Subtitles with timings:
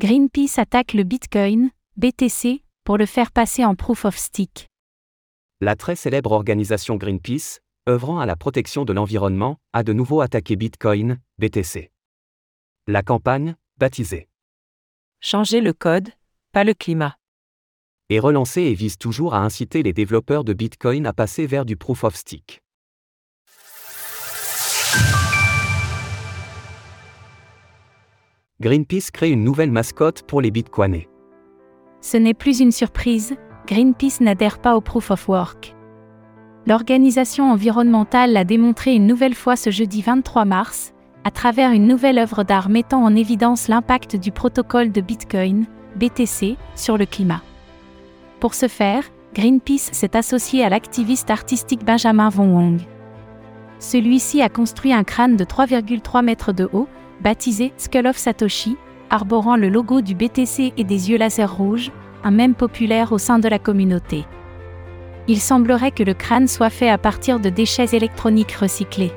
[0.00, 4.68] Greenpeace attaque le Bitcoin, BTC, pour le faire passer en proof of stake.
[5.60, 10.54] La très célèbre organisation Greenpeace, œuvrant à la protection de l'environnement, a de nouveau attaqué
[10.54, 11.90] Bitcoin, BTC.
[12.86, 14.28] La campagne, baptisée
[15.18, 16.10] Changer le code,
[16.52, 17.16] pas le climat.
[18.08, 21.76] est relancée et vise toujours à inciter les développeurs de Bitcoin à passer vers du
[21.76, 22.62] proof of stake.
[28.60, 31.08] Greenpeace crée une nouvelle mascotte pour les Bitcoinés.
[32.00, 33.36] Ce n'est plus une surprise,
[33.68, 35.76] Greenpeace n'adhère pas au Proof of Work.
[36.66, 40.92] L'organisation environnementale l'a démontré une nouvelle fois ce jeudi 23 mars,
[41.22, 46.56] à travers une nouvelle œuvre d'art mettant en évidence l'impact du protocole de Bitcoin, BTC,
[46.74, 47.42] sur le climat.
[48.40, 52.80] Pour ce faire, Greenpeace s'est associé à l'activiste artistique Benjamin Von Wong.
[53.80, 56.88] Celui-ci a construit un crâne de 3,3 mètres de haut,
[57.20, 58.76] baptisé Skull of Satoshi,
[59.10, 61.90] arborant le logo du BTC et des yeux laser rouges,
[62.24, 64.24] un mème populaire au sein de la communauté.
[65.28, 69.12] Il semblerait que le crâne soit fait à partir de déchets électroniques recyclés.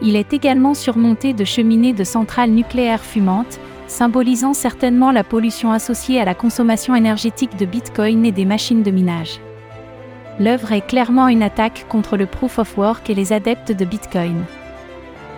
[0.00, 6.20] Il est également surmonté de cheminées de centrales nucléaires fumantes, symbolisant certainement la pollution associée
[6.20, 9.38] à la consommation énergétique de Bitcoin et des machines de minage.
[10.40, 14.44] L'œuvre est clairement une attaque contre le proof of work et les adeptes de Bitcoin.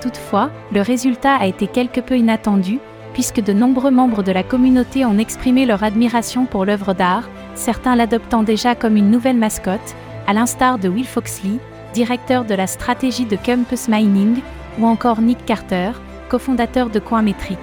[0.00, 2.78] Toutefois, le résultat a été quelque peu inattendu,
[3.12, 7.96] puisque de nombreux membres de la communauté ont exprimé leur admiration pour l'œuvre d'art, certains
[7.96, 9.94] l'adoptant déjà comme une nouvelle mascotte,
[10.26, 11.58] à l'instar de Will Foxley,
[11.92, 14.40] directeur de la stratégie de Campus Mining,
[14.78, 15.92] ou encore Nick Carter,
[16.28, 17.58] cofondateur de Coinmetric.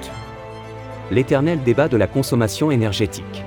[1.12, 3.46] L'éternel débat de la consommation énergétique.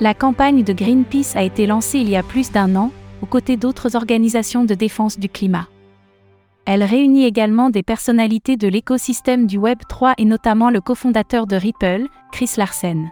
[0.00, 2.90] La campagne de Greenpeace a été lancée il y a plus d'un an,
[3.22, 5.68] aux côtés d'autres organisations de défense du climat.
[6.64, 11.56] Elle réunit également des personnalités de l'écosystème du Web 3 et notamment le cofondateur de
[11.56, 13.10] Ripple, Chris Larsen.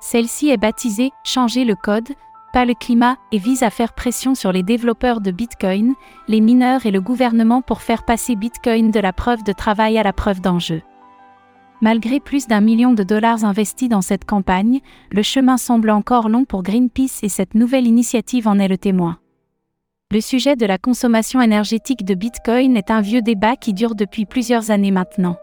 [0.00, 2.08] Celle-ci est baptisée Changer le code,
[2.52, 5.94] pas le climat et vise à faire pression sur les développeurs de Bitcoin,
[6.28, 10.02] les mineurs et le gouvernement pour faire passer Bitcoin de la preuve de travail à
[10.02, 10.82] la preuve d'enjeu.
[11.80, 14.80] Malgré plus d'un million de dollars investis dans cette campagne,
[15.12, 19.18] le chemin semble encore long pour Greenpeace et cette nouvelle initiative en est le témoin.
[20.10, 24.26] Le sujet de la consommation énergétique de Bitcoin est un vieux débat qui dure depuis
[24.26, 25.36] plusieurs années maintenant.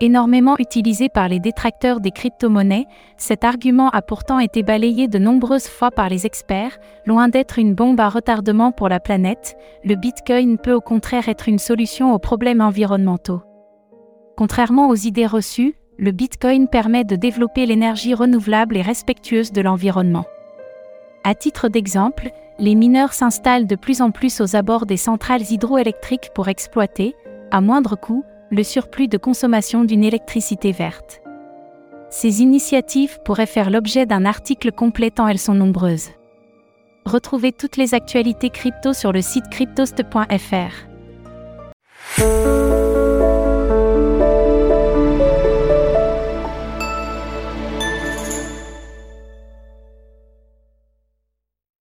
[0.00, 2.86] Énormément utilisé par les détracteurs des crypto-monnaies,
[3.16, 7.74] cet argument a pourtant été balayé de nombreuses fois par les experts, loin d'être une
[7.74, 12.18] bombe à retardement pour la planète, le Bitcoin peut au contraire être une solution aux
[12.18, 13.42] problèmes environnementaux.
[14.36, 20.24] Contrairement aux idées reçues, le Bitcoin permet de développer l'énergie renouvelable et respectueuse de l'environnement.
[21.24, 26.30] À titre d'exemple, les mineurs s'installent de plus en plus aux abords des centrales hydroélectriques
[26.34, 27.14] pour exploiter,
[27.50, 31.22] à moindre coût, le surplus de consommation d'une électricité verte.
[32.10, 36.10] Ces initiatives pourraient faire l'objet d'un article complet tant elles sont nombreuses.
[37.06, 40.88] Retrouvez toutes les actualités crypto sur le site cryptost.fr.